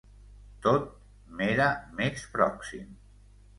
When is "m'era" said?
1.41-1.69